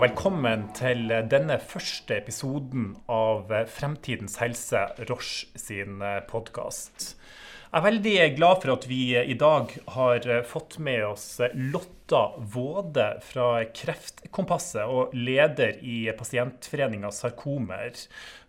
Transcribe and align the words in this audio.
og 0.00 0.06
velkommen 0.06 0.62
til 0.72 1.10
denne 1.28 1.58
første 1.60 2.14
episoden 2.16 2.94
av 3.12 3.50
Fremtidens 3.68 4.38
helse, 4.40 4.80
Roche 5.10 5.50
sin 5.60 5.98
podkast. 6.24 7.18
Jeg 7.66 7.76
er 7.76 7.84
veldig 7.84 8.14
glad 8.38 8.62
for 8.62 8.72
at 8.78 8.86
vi 8.88 9.00
i 9.20 9.34
dag 9.36 9.74
har 9.92 10.24
fått 10.48 10.78
med 10.80 11.04
oss 11.04 11.26
Lotta 11.52 12.22
Våde 12.54 13.10
fra 13.26 13.48
Kreftkompasset 13.76 14.88
og 14.88 15.12
leder 15.12 15.76
i 15.84 15.98
pasientforeninga 16.16 17.10
Sarkomer 17.12 18.00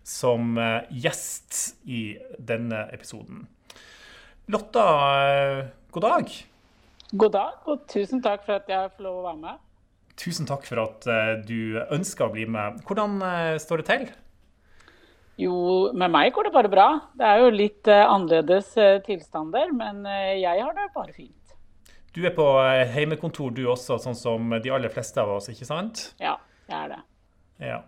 som 0.08 0.56
gjest 0.88 1.82
i 1.84 2.14
denne 2.38 2.86
episoden. 2.96 3.44
Lotta, 4.48 4.86
god 5.92 6.08
dag. 6.08 6.32
God 7.12 7.36
dag, 7.36 7.60
og 7.68 7.84
tusen 7.92 8.24
takk 8.24 8.48
for 8.48 8.56
at 8.56 8.72
jeg 8.72 8.94
får 8.96 9.06
lov 9.10 9.20
å 9.20 9.26
være 9.28 9.42
med. 9.44 9.60
Tusen 10.20 10.46
takk 10.48 10.66
for 10.68 10.82
at 10.82 11.06
eh, 11.08 11.36
du 11.46 11.78
ønska 11.94 12.26
å 12.26 12.32
bli 12.34 12.44
med. 12.50 12.82
Hvordan 12.88 13.16
eh, 13.26 13.56
står 13.62 13.82
det 13.82 13.86
til? 13.88 14.08
Jo, 15.40 15.54
med 15.96 16.12
meg 16.12 16.34
går 16.36 16.48
det 16.48 16.54
bare 16.54 16.70
bra. 16.72 16.88
Det 17.18 17.26
er 17.26 17.40
jo 17.40 17.52
litt 17.54 17.88
eh, 17.90 18.04
annerledes 18.04 18.74
tilstander, 19.06 19.72
men 19.74 20.04
jeg 20.38 20.60
har 20.60 20.76
det 20.76 20.90
bare 20.94 21.16
fint. 21.16 21.56
Du 22.12 22.20
er 22.28 22.34
på 22.36 22.44
heimekontor 22.92 23.54
du 23.56 23.64
også, 23.72 23.96
sånn 24.02 24.18
som 24.18 24.52
de 24.60 24.74
aller 24.74 24.92
fleste 24.92 25.22
av 25.22 25.38
oss, 25.38 25.48
ikke 25.48 25.64
sant? 25.64 26.10
Ja, 26.20 26.36
jeg 26.68 26.76
er 26.76 26.92
det. 26.92 27.00
Ja. 27.62 27.78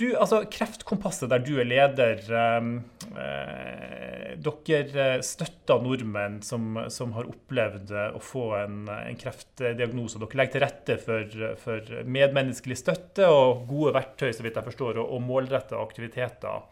Du, 0.00 0.06
altså, 0.16 0.40
Kreftkompasset, 0.48 1.28
der 1.28 1.42
du 1.44 1.58
er 1.60 1.68
leder. 1.68 2.22
Eh, 2.32 4.30
dere 4.42 5.08
støtter 5.22 5.82
nordmenn 5.84 6.38
som, 6.42 6.78
som, 6.90 7.12
har 7.12 7.28
opplevd 7.28 7.92
å 8.16 8.22
få 8.22 8.46
en, 8.62 8.86
en 8.88 9.20
kreftdiagnose. 9.20 10.22
Dere 10.22 10.40
legger 10.40 10.56
til 10.56 10.64
rette 10.64 10.96
for, 11.02 11.36
for, 11.60 11.92
medmenneskelig 12.08 12.78
støtte 12.80 13.28
og 13.28 13.66
gode 13.68 13.92
verktøy 13.98 14.32
så 14.32 14.46
vidt 14.46 14.56
jeg 14.58 14.68
forstår, 14.70 15.02
og, 15.02 15.12
og 15.12 15.22
målrettede 15.28 15.82
aktiviteter. 15.84 16.64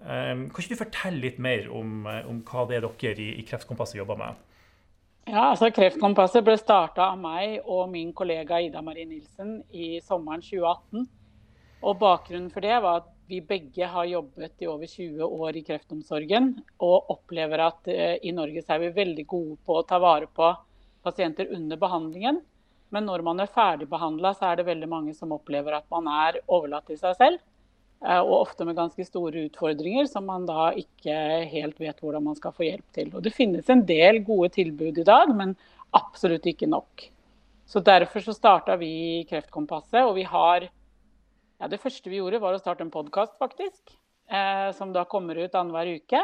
Eh, 0.00 0.32
kan 0.48 0.48
ikke 0.48 0.72
du 0.72 0.80
fortelle 0.80 1.24
litt 1.28 1.38
mer 1.42 1.68
om, 1.68 2.08
om 2.08 2.40
hva 2.48 2.64
det 2.70 2.80
er 2.80 2.88
dere 2.88 3.20
i, 3.20 3.34
i 3.36 3.46
Kreftkompasset 3.46 4.00
jobber 4.00 4.22
med? 4.24 4.40
Ja, 5.26 5.50
altså 5.50 5.68
Kreftkompasset 5.74 6.44
ble 6.46 6.56
starta 6.56 7.10
av 7.10 7.20
meg 7.20 7.58
og 7.66 7.88
min 7.92 8.12
kollega 8.16 8.62
Ida 8.62 8.80
Marie 8.86 9.08
Nilsen 9.10 9.58
i 9.74 9.96
sommeren 10.06 10.40
2018. 10.40 11.04
Og 11.84 11.98
Bakgrunnen 12.00 12.50
for 12.52 12.64
det 12.64 12.76
var 12.82 13.02
at 13.02 13.12
vi 13.26 13.40
begge 13.42 13.88
har 13.90 14.06
jobbet 14.06 14.62
i 14.62 14.68
over 14.70 14.86
20 14.86 15.24
år 15.24 15.56
i 15.58 15.62
kreftomsorgen, 15.66 16.52
og 16.78 17.10
opplever 17.10 17.64
at 17.66 17.88
uh, 17.90 18.14
i 18.22 18.32
Norge 18.34 18.62
er 18.62 18.82
vi 18.84 18.92
veldig 18.94 19.26
gode 19.26 19.56
på 19.66 19.80
å 19.80 19.86
ta 19.86 19.98
vare 20.02 20.28
på 20.30 20.52
pasienter 21.06 21.50
under 21.54 21.78
behandlingen. 21.80 22.40
Men 22.94 23.08
når 23.08 23.24
man 23.26 23.42
er 23.42 23.50
ferdigbehandla, 23.50 24.32
så 24.38 24.52
er 24.52 24.60
det 24.60 24.68
veldig 24.68 24.88
mange 24.88 25.14
som 25.14 25.34
opplever 25.34 25.74
at 25.74 25.88
man 25.90 26.06
er 26.10 26.38
overlatt 26.46 26.86
til 26.90 27.00
seg 27.00 27.18
selv. 27.18 27.42
Uh, 28.04 28.20
og 28.20 28.34
ofte 28.44 28.66
med 28.68 28.78
ganske 28.78 29.08
store 29.08 29.48
utfordringer 29.48 30.06
som 30.10 30.26
man 30.28 30.46
da 30.46 30.70
ikke 30.78 31.16
helt 31.50 31.80
vet 31.82 31.98
hvordan 31.98 32.28
man 32.28 32.38
skal 32.38 32.54
få 32.54 32.68
hjelp 32.68 32.86
til. 32.94 33.10
Og 33.14 33.26
Det 33.26 33.34
finnes 33.34 33.68
en 33.72 33.82
del 33.88 34.22
gode 34.24 34.52
tilbud 34.54 35.02
i 35.02 35.08
dag, 35.08 35.34
men 35.34 35.56
absolutt 35.96 36.46
ikke 36.46 36.70
nok. 36.70 37.08
Så 37.66 37.82
Derfor 37.82 38.22
så 38.22 38.36
starta 38.36 38.76
vi 38.78 39.26
Kreftkompasset, 39.26 40.04
og 40.04 40.14
vi 40.20 40.28
har 40.30 40.68
ja, 41.58 41.68
Det 41.68 41.80
første 41.80 42.10
vi 42.10 42.20
gjorde, 42.20 42.40
var 42.42 42.56
å 42.56 42.60
starte 42.60 42.84
en 42.84 42.92
podkast, 42.92 43.36
faktisk. 43.40 43.96
Eh, 44.28 44.72
som 44.76 44.92
da 44.92 45.04
kommer 45.04 45.38
ut 45.38 45.54
annenhver 45.54 45.96
uke. 46.00 46.22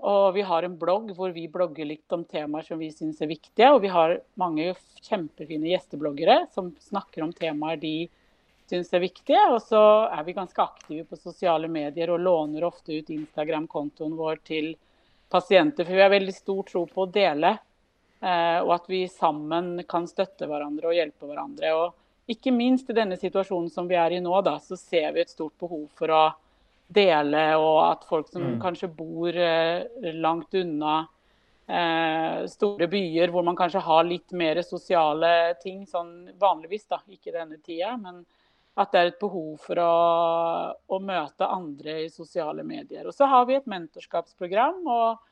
Og 0.00 0.34
vi 0.34 0.42
har 0.48 0.64
en 0.64 0.78
blogg 0.80 1.12
hvor 1.16 1.32
vi 1.36 1.44
blogger 1.52 1.84
litt 1.84 2.12
om 2.16 2.24
temaer 2.24 2.64
som 2.64 2.80
vi 2.80 2.88
syns 2.92 3.20
er 3.20 3.30
viktige. 3.30 3.68
Og 3.74 3.82
vi 3.84 3.92
har 3.92 4.16
mange 4.40 4.72
kjempefine 5.04 5.68
gjestebloggere 5.74 6.46
som 6.54 6.72
snakker 6.80 7.26
om 7.26 7.34
temaer 7.36 7.80
de 7.80 7.94
syns 8.70 8.92
er 8.96 9.04
viktige. 9.04 9.42
Og 9.52 9.60
så 9.62 9.82
er 10.08 10.24
vi 10.24 10.36
ganske 10.36 10.64
aktive 10.64 11.04
på 11.08 11.20
sosiale 11.20 11.68
medier 11.68 12.12
og 12.14 12.24
låner 12.24 12.64
ofte 12.66 12.96
ut 12.96 13.12
Instagram-kontoen 13.12 14.16
vår 14.16 14.40
til 14.46 14.72
pasienter. 15.30 15.84
For 15.84 15.94
vi 15.94 16.04
har 16.06 16.14
veldig 16.16 16.36
stor 16.36 16.64
tro 16.66 16.86
på 16.88 17.04
å 17.04 17.12
dele, 17.12 17.54
eh, 18.24 18.58
og 18.64 18.74
at 18.80 18.88
vi 18.90 19.04
sammen 19.12 19.84
kan 19.88 20.08
støtte 20.10 20.48
hverandre 20.48 20.90
og 20.90 20.96
hjelpe 20.96 21.28
hverandre. 21.28 21.74
Og 21.76 21.99
ikke 22.30 22.52
minst 22.54 22.90
i 22.90 22.96
denne 22.96 23.18
situasjonen 23.18 23.70
som 23.72 23.88
vi 23.90 23.98
er 23.98 24.16
i 24.16 24.20
nå, 24.22 24.34
da, 24.46 24.56
så 24.62 24.78
ser 24.78 25.12
vi 25.14 25.24
et 25.24 25.32
stort 25.32 25.56
behov 25.60 25.86
for 25.98 26.12
å 26.14 26.24
dele, 26.90 27.44
og 27.60 27.78
at 27.84 28.04
folk 28.08 28.28
som 28.30 28.42
mm. 28.42 28.58
kanskje 28.62 28.90
bor 28.94 29.36
eh, 29.36 29.86
langt 30.18 30.54
unna 30.58 30.96
eh, 31.70 32.46
store 32.50 32.88
byer, 32.90 33.30
hvor 33.30 33.46
man 33.46 33.58
kanskje 33.58 33.82
har 33.86 34.06
litt 34.08 34.34
mer 34.34 34.62
sosiale 34.66 35.54
ting, 35.62 35.84
sånn 35.86 36.32
vanligvis, 36.40 36.88
da, 36.90 37.00
ikke 37.10 37.34
denne 37.34 37.60
tida, 37.62 37.94
men 38.00 38.24
at 38.80 38.92
det 38.92 39.00
er 39.00 39.10
et 39.10 39.22
behov 39.22 39.58
for 39.62 39.80
å, 39.82 39.94
å 40.86 41.00
møte 41.02 41.46
andre 41.46 42.04
i 42.04 42.10
sosiale 42.12 42.64
medier. 42.66 43.06
Og 43.06 43.14
så 43.14 43.26
har 43.28 43.46
vi 43.48 43.58
et 43.58 43.70
mentorskapsprogram. 43.70 44.80
og 44.86 45.29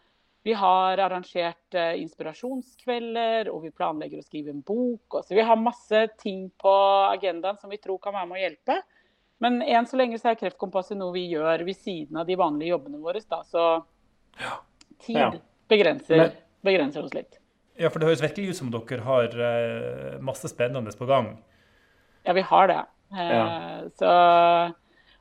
vi 0.49 0.55
har 0.57 0.99
arrangert 0.99 1.75
eh, 1.77 1.99
inspirasjonskvelder, 2.01 3.51
og 3.53 3.67
vi 3.67 3.71
planlegger 3.77 4.23
å 4.23 4.25
skrive 4.25 4.49
en 4.55 4.63
bok. 4.65 5.19
Så 5.27 5.37
vi 5.37 5.45
har 5.45 5.61
masse 5.61 6.07
ting 6.23 6.47
på 6.57 6.73
agendaen 7.11 7.59
som 7.61 7.69
vi 7.69 7.77
tror 7.77 7.99
kan 8.01 8.17
være 8.17 8.31
med 8.31 8.39
å 8.39 8.41
hjelpe. 8.41 8.77
Men 9.45 9.59
enn 9.61 9.85
så 9.91 10.01
lenge 10.01 10.17
så 10.17 10.31
er 10.31 10.39
Kreftkompasset 10.41 10.97
noe 10.97 11.13
vi 11.13 11.27
gjør 11.35 11.67
ved 11.69 11.77
siden 11.77 12.17
av 12.23 12.31
de 12.31 12.39
vanlige 12.41 12.73
jobbene 12.73 13.03
våre. 13.03 13.21
Da. 13.29 13.43
Så 13.45 13.67
tid 15.05 15.37
begrenser, 15.69 16.33
begrenser, 16.65 17.05
oss 17.05 17.13
litt. 17.19 17.37
Ja, 17.77 17.93
for 17.93 18.01
det 18.01 18.09
høres 18.09 18.25
virkelig 18.25 18.57
ut 18.57 18.63
som 18.63 18.73
dere 18.73 19.05
har 19.05 19.37
uh, 19.37 20.17
masse 20.25 20.49
spennende 20.49 20.97
på 20.97 21.11
gang. 21.13 21.35
Ja, 22.25 22.33
vi 22.33 22.49
har 22.49 22.73
det. 22.73 22.81
Uh, 23.13 23.21
ja. 23.21 23.47
Så 24.01 24.17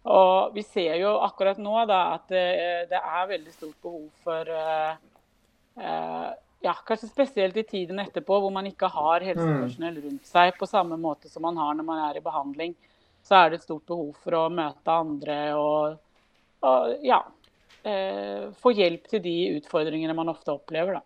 og 0.07 0.55
vi 0.55 0.63
ser 0.63 0.95
jo 1.01 1.17
akkurat 1.19 1.59
nå 1.59 1.81
da, 1.89 1.99
at 2.15 2.31
det, 2.31 2.47
det, 2.93 2.99
er 2.99 3.31
veldig 3.33 3.53
stort 3.53 3.75
behov 3.83 4.07
for 4.23 4.51
ja, 5.77 6.73
Kanskje 6.87 7.07
spesielt 7.09 7.57
i 7.57 7.63
tiden 7.63 7.99
etterpå, 8.01 8.39
hvor 8.41 8.53
man 8.53 8.65
ikke 8.65 8.89
har 8.89 9.25
helsepersonell 9.25 9.99
rundt 10.01 10.25
seg 10.25 10.55
på 10.57 10.67
samme 10.69 10.97
måte 10.97 11.29
som 11.29 11.45
man 11.45 11.59
har 11.61 11.77
når 11.77 11.85
man 11.85 12.01
er 12.09 12.17
i 12.17 12.23
behandling. 12.25 12.73
Så 13.21 13.37
er 13.37 13.51
det 13.51 13.59
et 13.59 13.67
stort 13.67 13.85
behov 13.85 14.15
for 14.23 14.37
å 14.39 14.47
møte 14.49 14.93
andre 14.93 15.37
og, 15.59 15.99
og 16.65 17.05
ja, 17.05 17.19
eh, 17.83 18.47
få 18.57 18.73
hjelp 18.73 19.05
til 19.11 19.21
de 19.23 19.35
utfordringene 19.59 20.15
man 20.17 20.33
ofte 20.33 20.55
opplever. 20.55 20.97
da. 20.97 21.05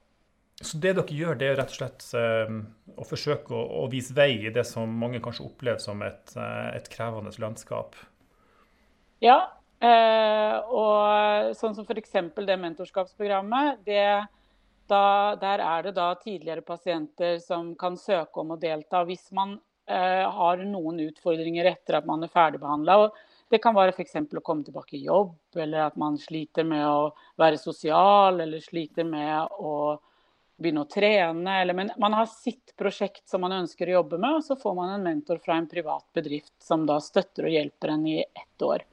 Så 0.61 0.77
det 0.77 0.93
dere 0.97 1.17
gjør, 1.17 1.37
det 1.39 1.47
er 1.49 1.57
rett 1.57 1.73
og 1.73 1.77
slett 1.79 2.03
å 2.13 3.07
forsøke 3.07 3.55
å, 3.57 3.61
å, 3.81 3.87
vise 3.89 4.13
vei 4.13 4.35
i 4.45 4.53
det 4.53 4.63
som 4.69 4.91
mange 5.01 5.21
kanskje 5.23 5.47
opplever 5.47 5.81
som 5.81 6.03
et, 6.05 6.35
et 6.37 6.89
krevende 6.93 7.33
landskap? 7.41 7.97
Ja, 9.21 9.39
eh, 9.81 10.57
og 10.69 11.55
sånn 11.57 11.73
som 11.77 11.87
f.eks. 11.87 12.13
det 12.37 12.59
mentorskapsprogrammet. 12.61 13.81
Det, 13.87 14.05
da, 14.91 15.35
der 15.39 15.63
er 15.63 15.87
det 15.87 15.95
da 15.97 16.11
tidligere 16.19 16.63
pasienter 16.65 17.39
som 17.43 17.73
kan 17.79 17.97
søke 17.99 18.43
om 18.43 18.53
å 18.55 18.59
delta 18.59 19.03
hvis 19.07 19.29
man 19.35 19.55
eh, 19.87 20.27
har 20.27 20.63
noen 20.67 20.99
utfordringer 21.07 21.71
etter 21.71 21.99
at 22.01 22.09
man 22.09 22.23
er 22.25 22.33
ferdigbehandla. 22.33 22.97
Det 23.51 23.59
kan 23.63 23.75
være 23.75 23.91
f.eks. 23.95 24.15
å 24.37 24.43
komme 24.45 24.63
tilbake 24.63 24.95
i 24.95 25.05
jobb, 25.09 25.33
eller 25.59 25.89
at 25.89 25.97
man 25.99 26.15
sliter 26.19 26.63
med 26.67 26.85
å 26.87 27.09
være 27.41 27.59
sosial, 27.59 28.39
eller 28.39 28.63
sliter 28.63 29.07
med 29.07 29.57
å 29.59 29.97
begynne 30.61 30.85
å 30.85 30.91
trene. 30.91 31.57
Eller, 31.59 31.75
men 31.75 31.91
man 31.99 32.15
har 32.15 32.29
sitt 32.31 32.71
prosjekt 32.79 33.25
som 33.27 33.43
man 33.43 33.57
ønsker 33.57 33.89
å 33.89 33.97
jobbe 33.99 34.21
med, 34.21 34.37
og 34.39 34.45
så 34.45 34.55
får 34.59 34.77
man 34.77 34.93
en 34.93 35.03
mentor 35.03 35.41
fra 35.43 35.57
en 35.59 35.67
privat 35.67 36.07
bedrift 36.15 36.55
som 36.63 36.85
da 36.87 37.01
støtter 37.03 37.49
og 37.49 37.57
hjelper 37.57 37.95
en 37.95 38.07
i 38.07 38.21
ett 38.23 38.67
år. 38.67 38.87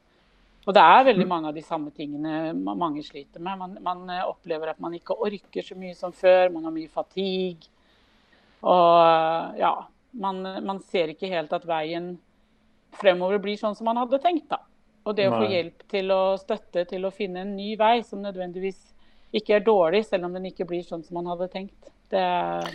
Og 0.69 0.75
det 0.77 0.85
er 0.85 1.07
veldig 1.07 1.25
mm. 1.25 1.31
mange 1.33 1.49
av 1.49 1.57
de 1.57 1.65
samme 1.65 1.91
tingene 1.97 2.53
mange 2.61 3.01
sliter 3.01 3.41
med. 3.41 3.57
Man, 3.57 3.77
man, 3.85 4.03
eh, 4.13 4.25
opplever 4.29 4.75
at 4.75 4.81
man 4.85 4.93
ikke 4.99 5.17
orker 5.17 5.65
så 5.65 5.77
mye 5.81 5.95
som 5.97 6.13
før, 6.13 6.51
man 6.53 6.69
har 6.69 6.75
mye 6.75 6.91
fatigue. 6.93 7.71
Og 8.61 8.99
eh, 9.01 9.63
ja, 9.63 9.73
man, 10.21 10.43
man, 10.67 10.83
ser 10.85 11.15
ikke 11.15 11.31
helt 11.33 11.55
at 11.57 11.65
veien 11.69 12.19
fremover 13.01 13.41
blir 13.41 13.57
sånn 13.57 13.77
som 13.79 13.89
man 13.89 14.01
hadde 14.03 14.21
tenkt, 14.21 14.51
da. 14.53 14.61
Og 15.09 15.17
det 15.17 15.31
å 15.31 15.39
få 15.39 15.49
hjelp 15.49 15.87
til 15.89 16.13
å 16.13 16.37
støtte 16.37 16.85
til 16.91 17.07
å 17.09 17.15
finne 17.15 17.41
en 17.47 17.55
ny 17.57 17.71
vei 17.81 18.03
som 18.05 18.21
nødvendigvis 18.21 18.91
ikke 19.39 19.57
er 19.57 19.65
dårlig, 19.65 20.03
selv 20.05 20.29
om 20.29 20.37
den 20.37 20.51
ikke 20.51 20.67
blir 20.69 20.85
sånn 20.85 21.01
som 21.07 21.17
man 21.17 21.31
hadde 21.33 21.49
tenkt. 21.53 21.89
Det 22.13 22.21
er 22.21 22.69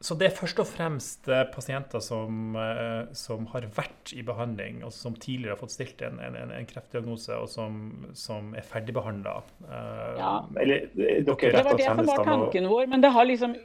så 0.00 0.14
det 0.14 0.28
er 0.28 0.34
først 0.34 0.60
og 0.62 0.68
fremst 0.70 1.26
eh, 1.26 1.42
pasienter 1.50 2.02
som, 2.02 2.54
eh, 2.54 3.08
som 3.18 3.48
har 3.50 3.64
vært 3.74 4.12
i 4.14 4.22
behandling, 4.26 4.84
og 4.86 4.92
som 4.94 5.16
tidligere 5.18 5.56
har 5.56 5.58
fått 5.58 5.74
stilt 5.74 6.04
en, 6.06 6.20
en, 6.22 6.36
en 6.54 6.68
kreftdiagnose, 6.70 7.34
og 7.34 7.50
som, 7.50 7.80
som 8.14 8.52
er 8.54 8.66
ferdigbehandla. 8.66 9.34
Eh, 9.66 10.12
ja. 10.20 10.32
Eller 10.62 10.86
dere 10.94 11.24
Det 11.26 11.64
var 11.66 11.82
det 11.82 11.90
som 11.90 12.06
var 12.12 12.24
tanken 12.30 12.70
vår, 12.70 12.86
men 12.94 13.02
det 13.02 13.10
har 13.16 13.26
liksom 13.26 13.58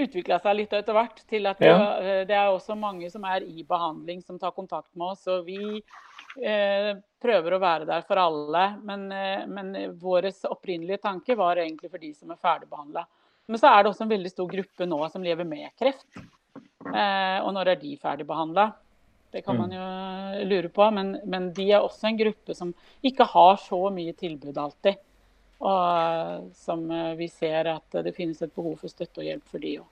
utvikla 0.00 0.38
seg 0.40 0.60
litt 0.60 0.78
etter 0.78 0.94
hvert 0.94 1.24
til 1.28 1.50
at 1.50 1.58
ja. 1.60 1.74
det 2.24 2.36
er 2.38 2.52
også 2.54 2.76
mange 2.78 3.10
som 3.10 3.26
er 3.26 3.42
i 3.42 3.66
behandling, 3.66 4.22
som 4.22 4.38
tar 4.38 4.54
kontakt 4.56 4.94
med 4.94 5.10
oss. 5.10 5.26
Og 5.28 5.42
vi 5.50 5.58
eh, 6.38 6.92
prøver 7.20 7.56
å 7.56 7.60
være 7.60 7.90
der 7.90 8.06
for 8.06 8.22
alle, 8.22 8.68
men, 8.86 9.10
men 9.50 9.74
vår 9.98 10.30
opprinnelige 10.54 11.02
tanke 11.02 11.34
var 11.36 11.58
egentlig 11.58 11.90
for 11.90 12.00
de 12.00 12.14
som 12.14 12.30
er 12.30 12.38
ferdigbehandla. 12.38 13.04
Men 13.50 13.60
så 13.60 13.70
er 13.70 13.82
det 13.82 13.90
også 13.90 14.06
en 14.06 14.12
veldig 14.12 14.30
stor 14.30 14.48
gruppe 14.50 14.86
nå 14.86 15.00
som 15.10 15.26
lever 15.26 15.48
med 15.48 15.68
kreft. 15.78 16.06
Eh, 16.16 17.38
og 17.42 17.50
når 17.56 17.72
er 17.72 17.82
de 17.82 17.96
ferdigbehandla? 18.00 18.70
Det 19.30 19.44
kan 19.46 19.58
man 19.58 19.70
mm. 19.70 19.76
jo 19.76 20.48
lure 20.50 20.72
på. 20.74 20.88
Men, 20.94 21.14
men, 21.26 21.50
de 21.54 21.68
er 21.70 21.82
også 21.82 22.10
en 22.10 22.18
gruppe 22.18 22.56
som 22.56 22.72
ikke 23.06 23.26
har 23.32 23.58
så 23.62 23.84
mye 23.94 24.14
tilbud 24.18 24.58
alltid. 24.58 25.02
Og 25.60 26.50
som 26.56 26.86
vi 27.18 27.26
ser 27.28 27.68
at 27.74 28.02
det 28.06 28.14
finnes 28.16 28.38
et 28.40 28.54
behov 28.54 28.78
for 28.80 28.92
støtte 28.92 29.20
og 29.20 29.28
hjelp 29.28 29.50
for 29.50 29.62
de 29.62 29.80
òg. 29.82 29.88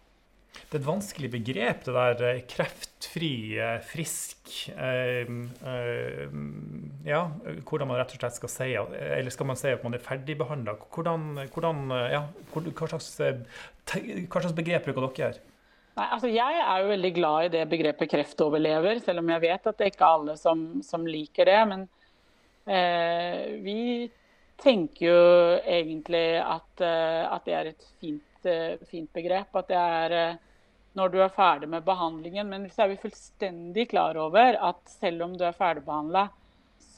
Det 0.68 0.76
er 0.76 0.82
et 0.82 0.88
vanskelig 0.88 1.30
begrep, 1.32 1.84
det 1.86 1.94
der 1.94 2.24
eh, 2.28 2.40
kreftfri, 2.48 3.32
eh, 3.60 3.78
frisk 3.84 4.52
eh, 4.74 5.28
eh, 5.72 6.34
Ja, 7.06 7.20
hvordan 7.68 7.88
man 7.90 8.00
rett 8.00 8.14
og 8.14 8.18
slett 8.20 8.36
skal 8.36 8.50
si 8.50 8.66
Eller 8.74 9.30
skal 9.30 9.46
man 9.46 9.58
si 9.58 9.70
at 9.70 9.84
man 9.86 9.94
er 9.94 10.02
ferdigbehandla? 10.02 10.74
Ja, 10.74 12.24
hva, 12.52 12.88
slags, 12.90 13.12
hva 13.20 14.42
slags 14.42 14.56
begrep 14.56 14.88
bruker 14.88 15.06
dere? 15.14 15.44
Nei, 15.98 16.06
altså 16.14 16.30
Jeg 16.30 16.58
er 16.62 16.82
jo 16.82 16.92
veldig 16.92 17.12
glad 17.14 17.46
i 17.46 17.52
det 17.56 17.64
begrepet 17.70 18.10
kreftoverlever, 18.10 19.00
selv 19.02 19.22
om 19.22 19.32
jeg 19.34 19.44
vet 19.46 19.66
at 19.66 19.78
det 19.78 19.86
er 19.86 19.94
ikke 19.94 20.12
alle 20.18 20.36
som, 20.38 20.66
som 20.86 21.06
liker 21.06 21.50
det. 21.50 21.58
Men 21.70 21.86
eh, 22.66 23.56
vi 23.62 23.80
tenker 24.58 25.06
jo 25.06 25.22
egentlig 25.62 26.26
at, 26.42 26.82
at 26.82 27.46
det 27.46 27.54
er 27.54 27.72
et 27.72 27.90
fint 27.98 28.24
fint 28.86 29.10
begrep. 29.12 29.54
At 29.58 29.70
det 29.70 29.78
er 29.78 30.38
når 30.98 31.12
du 31.12 31.20
er 31.22 31.32
ferdig 31.34 31.68
med 31.70 31.86
behandlingen. 31.86 32.48
Men 32.48 32.66
så 32.72 32.84
er 32.84 32.92
vi 32.92 33.02
fullstendig 33.02 33.88
klar 33.92 34.18
over 34.20 34.58
at 34.70 34.82
selv 34.98 35.26
om 35.28 35.36
du 35.38 35.44
er 35.46 35.56
ferdigbehandla, 35.56 36.28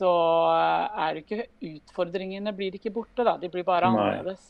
så 0.00 0.12
er 0.50 1.12
det 1.16 1.26
ikke 1.26 1.74
utfordringene 1.74 2.54
blir 2.56 2.78
ikke 2.78 2.92
borte, 2.94 3.26
da. 3.26 3.36
De 3.40 3.52
blir 3.52 3.66
bare 3.66 3.90
annerledes. 3.90 4.48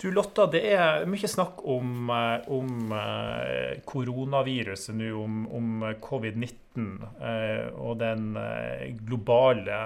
Du 0.00 0.10
Lotta, 0.12 0.44
det 0.50 0.62
er 0.74 1.06
mye 1.08 1.28
snakk 1.30 1.62
om, 1.66 2.10
eh, 2.12 2.48
om 2.52 2.92
eh, 2.94 3.78
koronaviruset 3.88 4.96
nå, 4.96 5.08
om, 5.22 5.40
om 5.58 5.86
covid-19 6.02 6.86
eh, 7.30 7.70
og 7.72 7.96
den 8.02 8.36
globale 9.06 9.78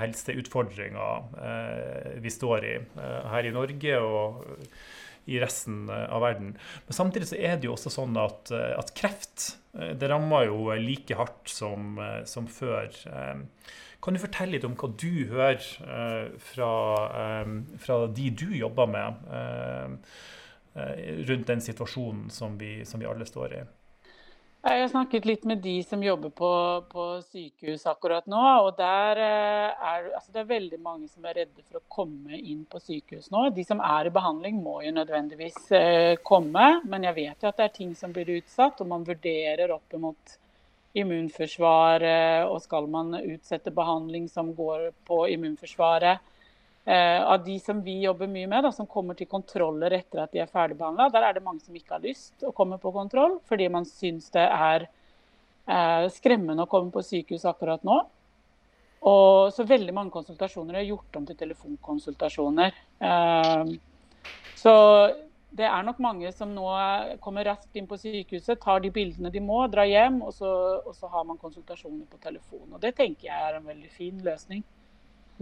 helseutfordringa 0.00 1.10
vi 2.22 2.32
står 2.32 2.68
i 2.70 2.74
her 3.34 3.48
i 3.48 3.54
Norge. 3.54 4.00
og 4.00 4.42
i 5.24 5.38
resten 5.40 5.88
eh, 5.88 6.06
av 6.12 6.22
verden. 6.24 6.54
Men 6.86 6.96
samtidig 6.96 7.30
så 7.30 7.38
er 7.38 7.58
det 7.58 7.68
jo 7.68 7.76
også 7.76 7.92
sånn 7.92 8.16
at, 8.20 8.52
eh, 8.54 8.72
at 8.78 8.92
kreft 8.98 9.48
eh, 9.78 9.92
det 9.98 10.10
rammer 10.10 10.48
jo 10.48 10.72
like 10.78 11.16
hardt 11.18 11.50
som, 11.50 12.00
som, 12.28 12.48
før. 12.50 12.90
Kan 14.02 14.16
du 14.16 14.22
fortelle 14.22 14.56
litt 14.56 14.66
om 14.66 14.74
hva 14.78 14.90
du 14.98 15.28
hører 15.30 15.62
fra, 16.42 16.70
fra 17.78 17.98
de 18.10 18.30
du 18.34 18.48
jobber 18.58 18.90
med, 18.90 20.08
rundt 21.28 21.46
den 21.46 21.62
situasjonen 21.62 22.26
som 22.34 22.56
vi, 22.58 22.80
som 22.88 22.98
vi 22.98 23.06
alle 23.06 23.28
står 23.28 23.54
i? 23.60 23.62
Jeg 24.62 24.78
har 24.78 24.90
snakket 24.92 25.24
litt 25.26 25.44
med 25.50 25.58
de 25.58 25.80
som 25.82 26.02
jobber 26.06 26.30
på, 26.38 26.48
på 26.86 27.04
sykehus 27.32 27.82
akkurat 27.90 28.28
nå. 28.30 28.42
og 28.62 28.78
eh, 28.78 29.22
er 29.74 30.04
altså 30.14 30.30
Det 30.30 30.38
er 30.38 30.52
veldig 30.52 30.78
mange 30.78 31.08
som 31.10 31.26
er 31.26 31.40
redde 31.40 31.64
for 31.64 31.80
å 31.80 31.88
komme 31.90 32.38
inn 32.38 32.60
på 32.70 32.78
sykehus 32.78 33.32
nå. 33.34 33.48
De 33.56 33.64
som 33.66 33.82
er 33.82 34.06
i 34.06 34.12
behandling, 34.14 34.60
må 34.62 34.76
jo 34.86 34.92
nødvendigvis 34.94 35.58
eh, 35.74 36.14
komme. 36.22 36.68
Men 36.86 37.08
jeg 37.08 37.18
vet 37.18 37.42
jo 37.42 37.50
at 37.50 37.58
det 37.58 37.66
er 37.66 37.74
ting 37.74 37.96
som 37.98 38.14
blir 38.14 38.30
utsatt, 38.36 38.78
og 38.78 38.92
man 38.92 39.02
vurderer 39.08 39.74
opp 39.74 39.98
mot 39.98 40.36
immunforsvaret. 40.94 42.46
Og 42.46 42.62
skal 42.62 42.86
man 42.86 43.18
utsette 43.18 43.74
behandling 43.74 44.30
som 44.30 44.54
går 44.54 44.92
på 45.10 45.24
immunforsvaret. 45.34 46.22
Eh, 46.84 47.22
av 47.22 47.44
de 47.44 47.60
som 47.60 47.82
vi 47.82 48.00
jobber 48.02 48.26
mye 48.26 48.48
med, 48.50 48.64
da, 48.64 48.72
som 48.74 48.88
kommer 48.90 49.14
til 49.14 49.28
kontroller 49.30 49.94
etter 49.94 50.24
at 50.24 50.32
de 50.34 50.40
er 50.42 50.50
ferdigbehandla, 50.50 51.12
der 51.14 51.28
er 51.28 51.36
det 51.36 51.44
mange 51.46 51.62
som 51.62 51.76
ikke 51.78 51.94
har 51.94 52.02
lyst 52.02 52.42
å 52.42 52.50
komme 52.56 52.80
på 52.82 52.90
kontroll 52.90 53.36
fordi 53.46 53.68
man 53.70 53.86
syns 53.86 54.32
det 54.34 54.48
er 54.48 54.88
eh, 55.70 56.08
skremmende 56.10 56.66
å 56.66 56.70
komme 56.72 56.90
på 56.90 57.04
sykehus 57.06 57.46
akkurat 57.46 57.86
nå. 57.86 58.00
Og 59.06 59.54
så 59.54 59.66
veldig 59.66 59.94
mange 59.94 60.14
konsultasjoner 60.14 60.80
er 60.80 60.88
gjort 60.88 61.20
om 61.20 61.30
til 61.30 61.38
telefonkonsultasjoner. 61.38 62.74
Eh, 62.98 63.72
så 64.58 64.74
det 65.54 65.70
er 65.70 65.86
nok 65.86 66.02
mange 66.02 66.34
som 66.34 66.50
nå 66.50 66.66
kommer 67.22 67.46
raskt 67.46 67.78
inn 67.78 67.86
på 67.86 68.00
sykehuset, 68.00 68.58
tar 68.58 68.82
de 68.82 68.90
bildene 68.90 69.30
de 69.30 69.42
må, 69.44 69.62
drar 69.70 69.86
hjem, 69.86 70.22
og 70.26 70.34
så, 70.34 70.50
og 70.82 70.94
så 70.98 71.10
har 71.14 71.26
man 71.30 71.38
konsultasjoner 71.38 72.10
på 72.10 72.22
telefon. 72.22 72.72
Og 72.72 72.82
det 72.82 72.96
tenker 72.98 73.28
jeg 73.28 73.50
er 73.50 73.58
en 73.58 73.70
veldig 73.70 73.90
fin 73.94 74.22
løsning. 74.26 74.64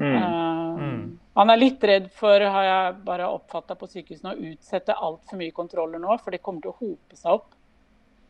Mm. 0.01 0.17
Uh, 0.17 0.81
mm. 0.81 1.19
Han 1.41 1.53
er 1.53 1.61
litt 1.61 1.85
redd 1.85 2.09
for, 2.17 2.41
har 2.41 2.67
jeg 2.67 2.95
bare 3.07 3.29
oppfatta 3.31 3.77
på 3.79 3.89
sykehusene, 3.89 4.33
å 4.35 4.51
utsette 4.51 4.97
altfor 4.97 5.39
mye 5.41 5.55
kontroller 5.55 6.03
nå, 6.03 6.17
for 6.23 6.35
det 6.35 6.43
kommer 6.45 6.65
til 6.65 6.73
å 6.73 6.79
hope 6.81 7.17
seg 7.17 7.37
opp 7.37 7.53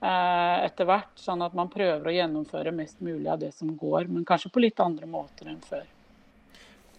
eh, 0.04 0.66
etter 0.66 0.88
hvert. 0.90 1.14
Sånn 1.18 1.42
at 1.46 1.56
man 1.56 1.72
prøver 1.72 2.10
å 2.10 2.14
gjennomføre 2.14 2.74
mest 2.76 3.00
mulig 3.00 3.30
av 3.32 3.40
det 3.40 3.54
som 3.56 3.72
går, 3.78 4.10
men 4.12 4.26
kanskje 4.28 4.52
på 4.52 4.62
litt 4.62 4.82
andre 4.84 5.08
måter 5.10 5.48
enn 5.50 5.62
før. 5.64 5.88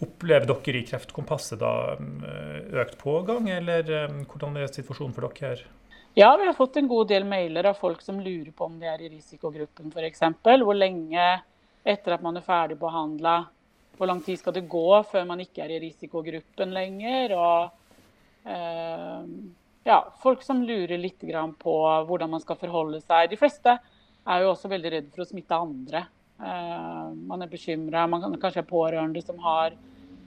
Opplever 0.01 0.49
dere 0.49 0.81
i 0.81 0.87
Kreftkompasset 0.89 1.61
da 1.61 1.75
eh, 1.93 2.57
økt 2.81 2.97
pågang, 2.99 3.51
eller 3.53 3.93
hvordan 4.25 4.57
er 4.57 4.73
situasjonen 4.73 5.13
for 5.15 5.29
dere? 5.37 5.69
Ja, 6.17 6.33
vi 6.35 6.49
har 6.49 6.57
fått 6.57 6.81
en 6.81 6.89
god 6.91 7.07
del 7.13 7.23
mailer 7.23 7.69
av 7.69 7.77
folk 7.79 8.01
som 8.03 8.19
lurer 8.19 8.51
på 8.51 8.67
om 8.67 8.81
de 8.81 8.89
er 8.89 9.05
i 9.05 9.13
risikogruppen 9.13 9.93
f.eks. 9.93 10.25
Hvor 10.43 10.75
lenge 10.75 11.29
etter 11.87 12.17
at 12.17 12.25
man 12.25 12.35
er 12.41 12.43
ferdig 12.43 12.81
behandla 12.81 13.45
hvor 14.01 14.09
lang 14.09 14.21
tid 14.25 14.39
skal 14.39 14.55
det 14.55 14.63
gå 14.65 14.87
før 15.11 15.27
man 15.29 15.43
ikke 15.43 15.61
er 15.61 15.75
i 15.75 15.81
risikogruppen 15.83 16.71
lenger? 16.73 17.35
Og 17.37 18.49
eh, 18.49 19.27
ja, 19.85 19.99
folk 20.23 20.41
som 20.41 20.63
lurer 20.65 20.97
litt 20.97 21.21
på 21.61 21.75
hvordan 22.07 22.31
man 22.33 22.41
skal 22.41 22.57
forholde 22.57 23.03
seg. 23.03 23.29
De 23.29 23.37
fleste 23.37 23.75
er 24.25 24.41
jo 24.41 24.55
også 24.55 24.71
veldig 24.73 24.93
redd 24.95 25.13
for 25.13 25.21
å 25.21 25.29
smitte 25.29 25.61
andre. 25.67 26.01
Eh, 26.41 27.13
man 27.13 27.45
er 27.45 27.53
bekymra. 27.53 28.07
Man 28.09 28.25
kan, 28.25 28.39
kanskje 28.41 28.63
er 28.65 28.71
pårørende 28.73 29.21
som 29.21 29.37
har 29.45 29.77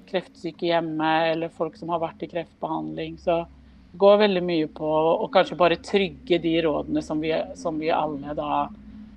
kreftsyke 0.07 0.71
hjemme, 0.71 1.11
eller 1.33 1.51
folk 1.51 1.75
som 1.75 1.91
har 1.91 2.05
vært 2.07 2.23
i 2.23 2.31
kreftbehandling. 2.31 3.19
Så 3.19 3.41
det 3.43 3.99
går 4.07 4.23
veldig 4.23 4.47
mye 4.55 4.71
på 4.71 4.95
å 5.19 5.27
kanskje 5.35 5.59
bare 5.59 5.83
trygge 5.83 6.39
de 6.39 6.61
rådene 6.63 7.03
som 7.03 7.19
vi, 7.19 7.35
som 7.59 7.83
vi 7.83 7.91
alle 7.91 8.39
da 8.39 8.69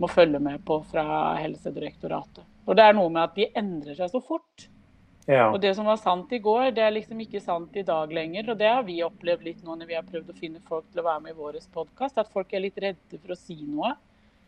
må 0.01 0.09
følge 0.09 0.41
med 0.41 0.65
på 0.65 0.81
fra 0.89 1.35
Helsedirektoratet. 1.37 2.56
Og 2.67 2.75
det 2.75 2.83
er 2.83 2.97
noe 2.97 3.11
med 3.11 3.23
at 3.23 3.37
de 3.37 3.47
endrer 3.57 3.95
seg 3.97 4.11
så 4.11 4.21
fort. 4.23 4.67
Ja. 5.27 5.49
Og 5.51 5.59
det 5.59 5.73
som 5.75 5.87
var 5.87 5.99
sant 5.99 6.31
i 6.35 6.39
går, 6.43 6.69
det 6.75 6.83
er 6.83 6.93
liksom 6.95 7.19
ikke 7.23 7.41
sant 7.43 7.75
i 7.79 7.83
dag 7.87 8.11
lenger. 8.15 8.51
Og 8.53 8.59
det 8.59 8.67
har 8.71 8.83
vi 8.87 8.99
opplevd 9.03 9.43
litt 9.43 9.63
nå 9.63 9.75
når 9.75 9.89
vi 9.89 9.95
har 9.97 10.05
prøvd 10.07 10.31
å 10.31 10.35
finne 10.37 10.61
folk 10.67 10.87
til 10.91 11.01
å 11.03 11.07
være 11.07 11.23
med 11.25 11.35
i 11.35 11.39
vår 11.39 11.57
podkast. 11.73 12.19
At 12.19 12.31
folk 12.31 12.53
er 12.55 12.63
litt 12.63 12.79
redde 12.83 13.19
for 13.19 13.35
å 13.35 13.39
si 13.39 13.57
noe. 13.63 13.95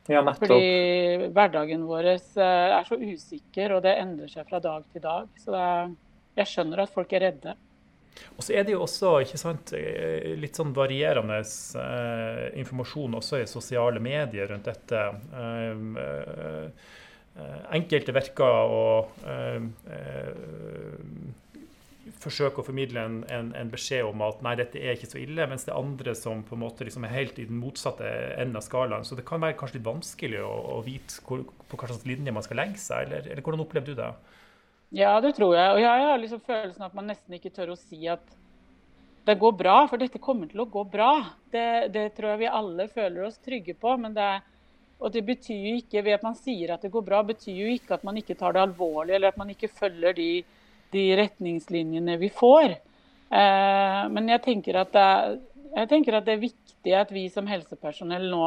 Ja, 0.09 0.23
Fordi 0.25 1.27
hverdagen 1.35 1.83
vår 1.85 2.13
eh, 2.15 2.37
er 2.41 2.87
så 2.87 2.97
usikker, 2.97 3.75
og 3.75 3.83
det 3.85 3.97
endrer 3.99 4.31
seg 4.31 4.47
fra 4.49 4.61
dag 4.63 4.87
til 4.93 5.03
dag. 5.03 5.27
Så 5.37 5.53
er, 5.53 5.91
jeg 6.39 6.49
skjønner 6.49 6.85
at 6.85 6.95
folk 6.95 7.11
er 7.13 7.27
redde. 7.27 7.53
Og 8.35 8.41
så 8.43 8.55
er 8.57 8.65
det 8.65 8.73
jo 8.73 8.81
også 8.87 9.11
sant, 9.37 9.75
eh, 9.77 10.31
litt 10.39 10.57
sånn 10.57 10.71
varierende 10.75 11.43
eh, 11.43 12.47
informasjon 12.63 13.19
også 13.19 13.43
i 13.43 13.51
sosiale 13.51 14.01
medier 14.03 14.49
rundt 14.49 14.71
dette. 14.71 15.05
Eh, 15.43 15.85
Eh, 15.99 16.67
enkelte 17.75 18.15
virker 18.15 18.45
å 18.45 18.83
eh, 19.27 19.61
eh, 19.93 20.33
forsøke 22.19 22.61
å 22.61 22.65
formidle 22.65 23.03
en, 23.05 23.19
en, 23.31 23.51
en, 23.55 23.69
beskjed 23.71 24.07
om 24.07 24.23
at 24.25 24.41
nei, 24.43 24.55
dette 24.59 24.81
er 24.81 24.97
ikke 24.97 25.11
så 25.11 25.21
ille, 25.21 25.45
mens 25.47 25.63
det 25.67 25.73
er 25.73 25.79
andre 25.79 26.15
som 26.17 26.41
på 26.47 26.57
en 26.57 26.63
måte 26.65 26.87
liksom 26.87 27.05
er 27.07 27.13
helt 27.13 27.39
i 27.39 27.47
den 27.47 27.61
motsatte 27.61 28.09
enden 28.35 28.59
av 28.59 28.65
skalaen. 28.65 29.05
Så 29.07 29.17
det 29.19 29.27
kan 29.29 29.41
være 29.43 29.57
kanskje 29.59 29.79
litt 29.79 29.87
vanskelig 29.87 30.41
å, 30.43 30.51
å 30.75 30.81
vite 30.85 31.21
hvor, 31.27 31.45
på 31.69 31.79
hva 31.79 31.91
slags 31.91 32.07
linje 32.09 32.35
man 32.35 32.45
skal 32.45 32.61
legge 32.63 32.81
seg. 32.81 33.07
Eller, 33.07 33.29
eller 33.29 33.45
hvordan 33.45 33.63
opplevde 33.63 33.95
du 33.95 34.01
det? 34.01 34.11
Ja, 34.97 35.13
det 35.21 35.35
tror 35.37 35.53
jeg. 35.53 35.77
Og 35.77 35.81
jeg 35.83 36.05
har 36.09 36.21
liksom 36.21 36.43
følelsen 36.47 36.87
at 36.89 36.97
man 36.97 37.09
nesten 37.11 37.37
ikke 37.37 37.53
tør 37.53 37.75
å 37.75 37.79
si 37.79 38.01
at 38.09 38.35
det 39.29 39.35
går 39.37 39.51
bra, 39.53 39.83
for 39.85 40.01
dette 40.01 40.21
kommer 40.23 40.49
til 40.49 40.63
å 40.63 40.69
gå 40.71 40.81
bra. 40.89 41.11
Det, 41.53 41.91
det 41.93 42.07
tror 42.17 42.33
jeg 42.33 42.47
vi 42.47 42.55
alle 42.59 42.87
føler 42.89 43.27
oss 43.27 43.37
trygge 43.45 43.75
på. 43.77 43.93
men 44.01 44.15
det 44.17 44.25
er 44.25 44.47
og 44.99 45.13
det 45.13 45.23
betyr 45.27 45.55
jo 45.55 45.75
ikke, 45.79 46.03
ved 46.03 46.17
at 46.17 46.25
man 46.25 46.35
sier 46.35 46.73
at 46.75 46.83
det 46.83 46.91
går 46.91 47.05
bra, 47.07 47.21
betyr 47.23 47.55
jo 47.55 47.69
ikke 47.71 47.95
at 47.95 48.03
man 48.07 48.19
ikke 48.19 48.35
tar 48.39 48.55
det 48.55 48.65
alvorlig, 48.65 49.15
eller 49.15 49.31
at 49.31 49.39
man 49.39 49.51
ikke 49.53 49.71
følger 49.71 50.15
de, 50.17 50.31
de 50.91 51.03
retningslinjene 51.19 52.17
vi 52.19 52.29
får. 52.35 52.75
Eh, 53.29 54.01
men 54.11 54.27
jeg 54.33 54.43
tenker, 54.43 54.81
er, 54.81 55.39
jeg 55.77 55.91
tenker, 55.91 56.19
at 56.19 56.27
det 56.27 56.35
er, 56.35 56.43
viktig 56.43 56.95
at 56.99 57.13
vi 57.15 57.25
som 57.31 57.47
helsepersonell 57.47 58.27
nå 58.31 58.43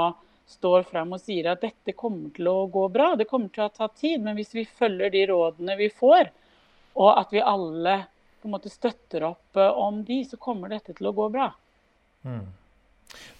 står 0.52 0.84
frem 0.90 1.14
og 1.16 1.22
sier 1.22 1.52
at 1.52 1.62
dette 1.64 1.96
kommer 1.96 2.32
til 2.36 2.50
å 2.50 2.66
gå 2.72 2.84
bra. 2.92 3.14
Det 3.16 3.30
kommer 3.30 3.52
til 3.52 3.64
å 3.64 3.72
ta 3.72 3.88
tid, 3.88 4.20
men 4.20 4.36
hvis 4.36 4.52
vi 4.56 4.68
følger 4.68 5.12
de 5.14 5.26
rådene 5.32 5.78
vi 5.80 5.88
får, 5.88 6.28
og 7.00 7.14
at 7.16 7.32
vi 7.32 7.40
alle 7.40 8.02
på 8.42 8.50
en 8.50 8.58
måte 8.58 8.72
støtter 8.72 9.24
opp 9.24 9.56
eh, 9.56 9.72
om 9.72 10.04
de, 10.04 10.20
så 10.28 10.36
kommer 10.36 10.74
dette 10.76 10.92
til 10.98 11.08
å 11.08 11.16
gå 11.16 11.32
bra. 11.32 11.48
Mm. 12.28 12.44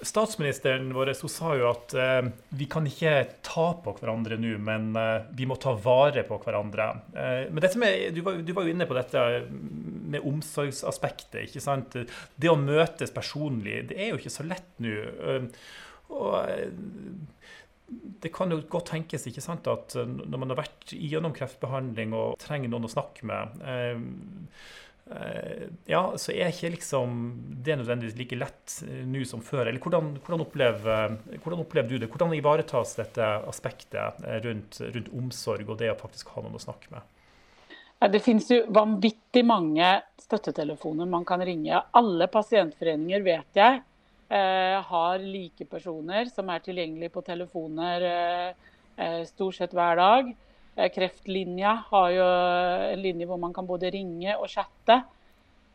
Statsministeren 0.03 0.91
vår 0.95 1.13
sa 1.15 1.53
jo 1.55 1.69
at 1.71 1.93
eh, 1.95 2.27
vi 2.59 2.67
kan 2.71 2.87
ikke 2.89 3.13
ta 3.47 3.69
på 3.85 3.95
hverandre 4.01 4.39
nå, 4.41 4.57
men 4.63 4.91
eh, 4.99 5.29
vi 5.39 5.47
må 5.47 5.57
ta 5.63 5.77
vare 5.79 6.25
på 6.27 6.39
hverandre. 6.43 6.89
Eh, 7.15 7.45
men 7.55 7.69
med, 7.79 8.09
du, 8.17 8.23
var, 8.27 8.41
du, 8.43 8.53
var, 8.57 8.67
jo 8.67 8.75
inne 8.75 8.89
på 8.89 8.97
dette 8.99 9.23
med 10.13 10.27
omsorgsaspektet. 10.27 11.45
ikke 11.47 11.63
sant? 11.63 11.95
Det 12.35 12.51
å 12.51 12.59
møtes 12.59 13.15
personlig, 13.15 13.85
det 13.93 14.01
er 14.01 14.13
jo 14.13 14.21
ikke 14.21 14.35
så 14.35 14.49
lett 14.49 14.75
nå. 14.83 14.99
Eh, 14.99 15.49
og, 16.13 16.37
det 17.93 18.31
kan 18.33 18.51
jo 18.53 18.63
godt 18.73 18.91
tenkes 18.95 19.27
ikke 19.29 19.43
sant, 19.45 19.67
at 19.69 19.93
når 20.01 20.39
man 20.41 20.53
har 20.55 20.63
vært 20.63 20.95
gjennom 20.97 21.35
kreftbehandling 21.37 22.15
og 22.17 22.39
trenger 22.41 22.73
noen 22.73 22.89
å 22.89 22.91
snakke 22.91 23.27
med, 23.29 23.59
ja, 25.85 26.01
så 26.17 26.33
er 26.33 26.49
ikke 26.53 26.71
liksom 26.73 27.17
det 27.65 27.75
nødvendigvis 27.81 28.15
like 28.17 28.37
lett 28.39 28.77
nå 29.09 29.25
som 29.29 29.43
før. 29.45 29.67
Eller 29.67 29.83
hvordan, 29.83 30.13
hvordan, 30.23 30.45
opplever, 30.47 31.17
hvordan 31.43 31.65
opplever, 31.65 31.89
du 31.91 31.99
det? 31.99 32.09
Hvordan 32.09 32.33
ivaretas 32.37 32.95
dette 32.97 33.27
aspektet 33.51 34.23
rundt, 34.47 34.79
rundt 34.81 35.11
omsorg 35.19 35.69
og 35.69 35.81
det 35.83 35.91
å 35.93 35.99
faktisk 36.01 36.33
ha 36.37 36.45
noen 36.45 36.57
å 36.57 36.63
snakke 36.63 36.95
med? 36.95 37.05
Det 38.11 38.19
finnes 38.23 38.49
jo 38.51 38.65
vanvittig 38.75 39.45
mange 39.47 39.89
støttetelefoner 40.19 41.07
man 41.07 41.27
kan 41.27 41.43
ringe. 41.45 41.79
Alle 41.95 42.27
pasientforeninger 42.33 43.23
vet 43.23 43.59
jeg 43.59 43.83
eh, 44.33 44.79
har 44.89 45.23
like 45.23 45.67
personer 45.71 46.31
som 46.33 46.51
er 46.51 46.65
tilgjengelige 46.65 47.15
på 47.15 47.23
telefoner 47.27 48.09
eh, 48.09 48.71
eh 48.99 49.21
stort 49.29 49.61
sett 49.61 49.77
hver 49.77 50.01
dag. 50.01 50.33
Eh, 50.77 50.89
kreftlinja 50.93 51.75
har 51.91 52.11
jo 52.15 52.29
en 52.93 53.03
linje 53.03 53.29
hvor 53.29 53.41
man 53.41 53.53
kan 53.53 53.69
både 53.69 53.91
ringe 53.93 54.37
og 54.39 54.49
chatte. 54.51 55.03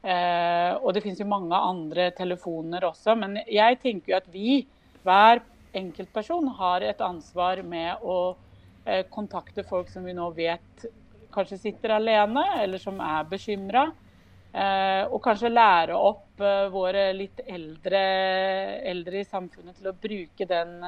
Eh, 0.02 0.74
og 0.78 0.94
det 0.94 1.04
finnes 1.04 1.22
jo 1.22 1.30
mange 1.30 1.58
andre 1.58 2.10
telefoner 2.18 2.88
også. 2.90 3.16
Men 3.20 3.40
jeg 3.46 3.80
tenker 3.84 4.14
jo 4.14 4.20
at 4.20 4.32
vi, 4.34 4.58
hver 5.06 5.44
enkeltperson, 5.78 6.50
har 6.58 6.86
et 6.86 7.02
ansvar 7.06 7.62
med 7.66 8.02
å 8.02 8.20
eh, 8.86 9.04
kontakte 9.14 9.66
folk 9.68 9.92
som 9.94 10.08
vi 10.08 10.16
nå 10.18 10.32
vet 10.38 10.88
kanskje 11.34 11.60
sitter 11.62 11.94
alene, 11.98 12.44
eller 12.64 12.82
som 12.82 12.98
er 13.04 13.28
bekymra. 13.30 13.88
Eh, 14.58 15.04
og 15.12 15.20
kanskje 15.22 15.52
lære 15.52 15.98
opp 16.00 16.42
eh, 16.42 16.70
våre 16.74 17.12
litt 17.14 17.44
eldre, 17.46 18.00
eldre, 18.90 19.22
i 19.22 19.28
samfunnet 19.28 19.78
til 19.78 19.92
å 19.92 19.98
bruke 20.02 20.48
den 20.50 20.88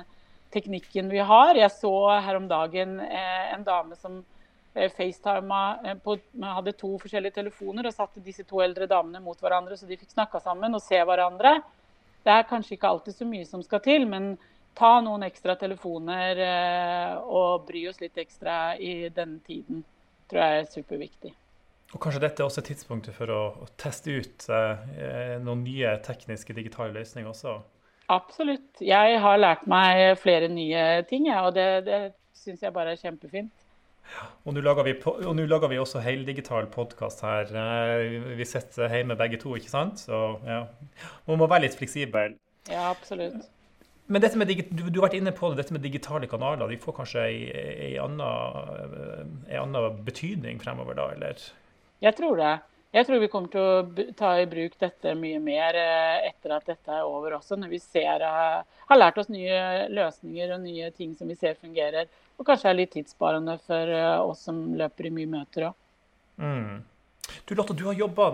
teknikken 0.53 1.09
vi 1.11 1.21
har. 1.23 1.55
Jeg 1.57 1.71
så 1.75 1.93
her 2.25 2.39
om 2.39 2.47
dagen 2.49 2.99
eh, 3.05 3.47
en 3.53 3.65
dame 3.67 3.97
som 3.99 4.21
facetima 4.95 5.79
hadde 6.53 6.75
to 6.77 6.93
forskjellige 7.01 7.39
telefoner 7.39 7.89
og 7.89 7.95
satte 7.95 8.21
disse 8.23 8.45
to 8.47 8.61
eldre 8.63 8.87
damene 8.87 9.19
mot 9.23 9.39
hverandre, 9.41 9.75
så 9.75 9.89
de 9.89 9.97
fikk 9.97 10.13
snakka 10.13 10.39
sammen 10.43 10.77
og 10.77 10.83
se 10.85 10.99
hverandre. 11.01 11.57
Det 12.23 12.31
er 12.31 12.47
kanskje 12.47 12.77
ikke 12.77 12.91
alltid 12.91 13.17
så 13.17 13.27
mye 13.27 13.47
som 13.49 13.63
skal 13.65 13.81
til, 13.83 14.05
men 14.07 14.35
ta 14.77 14.99
noen 15.03 15.25
ekstra 15.25 15.57
telefoner 15.59 16.39
og 17.25 17.65
bry 17.67 17.87
oss 17.89 17.99
litt 17.99 18.19
ekstra 18.21 18.77
i 18.77 19.09
denne 19.09 19.41
tiden 19.43 19.81
tror 20.29 20.43
jeg 20.43 20.61
er 20.61 20.69
superviktig. 20.69 21.33
Og 21.89 22.01
Kanskje 22.03 22.21
dette 22.21 22.43
er 22.43 22.45
også 22.45 22.63
tidspunktet 22.65 23.15
for 23.17 23.33
å, 23.33 23.41
å 23.65 23.67
teste 23.79 24.13
ut 24.13 24.45
eh, 24.53 25.37
noen 25.41 25.63
nye 25.65 25.95
tekniske 26.05 26.53
digitale 26.57 26.93
løsninger 26.99 27.31
også? 27.31 27.55
Absolutt. 28.09 28.81
Jeg 28.81 29.19
har 29.21 29.37
lært 29.37 29.67
meg 29.69 30.17
flere 30.17 30.49
nye 30.49 31.03
ting, 31.09 31.27
ja, 31.29 31.43
og 31.45 31.53
det, 31.57 31.67
det 31.85 31.99
syns 32.33 32.63
jeg 32.65 32.73
bare 32.73 32.95
er 32.95 33.01
kjempefint. 33.01 33.53
Og 34.47 34.55
nå 34.55 34.63
lager, 34.65 34.87
lager, 35.45 35.69
vi 35.69 35.77
også 35.77 36.01
heldigital 36.01 36.65
podkast 36.73 37.21
her. 37.21 37.51
Eh, 37.53 38.33
vi 38.39 38.47
sitter 38.47 38.89
hjemme 38.89 39.17
begge 39.19 39.37
to, 39.41 39.53
ikke 39.59 39.69
sant? 39.69 40.01
Så 40.01 40.39
ja, 40.47 40.63
man 41.27 41.37
må 41.37 41.45
være 41.45 41.67
litt 41.67 41.77
fleksibel. 41.77 42.33
Ja, 42.71 42.89
absolutt. 42.89 43.45
Men 44.09 44.23
dette 44.23 44.39
med, 44.41 44.49
du, 44.49 44.87
du, 44.87 44.97
har 44.97 45.05
vært 45.05 45.19
inne 45.19 45.35
på 45.35 45.51
det, 45.51 45.59
dette 45.61 45.75
med 45.75 45.85
digitale 45.85 46.25
kanaler. 46.31 46.71
De 46.71 46.79
får 46.81 46.97
kanskje 47.03 47.27
en 48.01 48.17
annen 48.25 50.01
betydning 50.07 50.57
fremover 50.63 50.97
da, 50.97 51.11
eller? 51.13 51.45
Jeg 52.01 52.17
tror 52.17 52.39
det. 52.41 52.55
Jeg 52.89 53.05
tror 53.05 53.19
vi 53.21 53.27
kommer 53.29 53.51
til 53.53 53.61
å 53.61 54.13
ta 54.17 54.31
i 54.41 54.47
bruk 54.49 54.73
dette 54.81 55.11
mye 55.17 55.37
mer 55.43 55.77
eh, 55.77 56.29
etter 56.31 56.55
at 56.55 56.71
dette 56.71 56.95
er 56.95 57.05
over 57.05 57.35
også. 57.37 57.57
Når 57.61 57.69
vi 57.75 57.79
ser, 57.83 58.23
eh, 58.25 58.79
har 58.89 58.97
lært 58.97 59.19
oss 59.21 59.29
nye 59.29 59.59
løsninger 59.93 60.55
og 60.55 60.63
nye 60.63 60.89
ting 60.97 61.13
som 61.17 61.29
vi 61.29 61.37
ser 61.37 61.59
fungerer. 61.59 62.09
Og 62.41 62.47
kanskje 62.47 62.71
er 62.71 62.79
litt 62.79 62.95
tidssparende 62.95 63.59
for 63.67 63.93
eh, 63.93 64.15
oss 64.23 64.41
som 64.47 64.63
løper 64.79 65.05
i 65.05 65.13
mye 65.19 65.29
møter 65.35 65.67
òg. 65.69 65.77
Du 67.45 67.55
Lotte, 67.55 67.73
du 67.73 67.85
har 67.87 67.97
jobba 67.97 68.29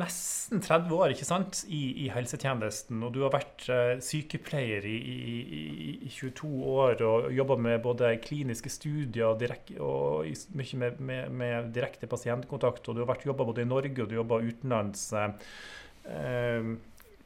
nesten 0.00 0.62
30 0.62 0.94
år 0.96 1.12
ikke 1.14 1.26
sant, 1.28 1.62
I, 1.70 2.04
i, 2.04 2.08
helsetjenesten. 2.12 3.02
Og 3.06 3.12
du 3.14 3.20
har 3.24 3.32
vært 3.34 3.66
uh, 3.70 3.94
sykepleier 4.02 4.86
i, 4.88 4.96
i, 4.98 5.94
i, 6.06 6.10
22 6.10 6.50
år 6.74 7.04
og 7.06 7.28
jobba 7.34 7.56
med 7.68 7.82
både 7.84 8.12
kliniske 8.24 8.72
studier 8.72 9.30
og, 9.30 9.38
direk, 9.42 9.72
og 9.78 10.26
mye 10.58 10.80
med, 10.82 10.98
med, 10.98 11.30
med, 11.42 11.70
direkte 11.76 12.10
pasientkontakt. 12.10 12.88
Og 12.90 12.98
du 12.98 13.04
har 13.04 13.26
jobba 13.26 13.46
både 13.48 13.62
i 13.64 13.70
Norge 13.70 14.02
og 14.02 14.10
du 14.10 14.18
jobba 14.18 14.42
utenlands. 14.42 15.06
Uh, 15.14 16.74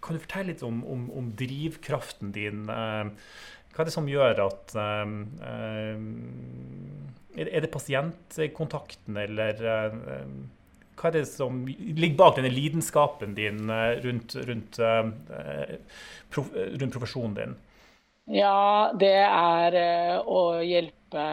kan 0.05 0.17
du 0.17 0.21
fortelle 0.21 0.53
litt 0.53 0.65
om, 0.67 0.83
om, 0.85 1.07
om 1.17 1.31
drivkraften 1.33 2.35
din? 2.35 2.67
Hva 2.69 3.81
er 3.81 3.89
det 3.89 3.95
som 3.95 4.05
gjør 4.11 4.43
at 4.45 4.75
Er 7.41 7.65
det 7.65 7.71
pasientkontakten, 7.73 9.17
eller 9.23 9.63
hva 10.95 11.11
er 11.11 11.17
det 11.19 11.27
som 11.31 11.65
ligger 11.67 12.17
bak 12.19 12.39
denne 12.39 12.53
lidenskapen 12.53 13.35
din 13.37 13.69
eh, 13.71 14.01
rundt, 14.05 14.37
rundt, 14.49 14.79
uh, 14.79 15.11
rundt 16.35 16.97
profesjonen 16.97 17.37
din? 17.39 17.55
Ja, 18.33 18.91
det 18.97 19.17
er 19.27 19.77
å 20.25 20.63
hjelpe 20.65 21.25